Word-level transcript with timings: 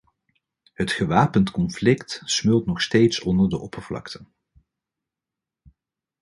Het 0.73 0.91
gewapend 0.91 1.51
conflict 1.51 2.21
smeult 2.25 2.65
nog 2.65 2.81
steeds 2.81 3.19
onder 3.19 3.49
de 3.49 3.59
oppervlakte. 3.59 4.25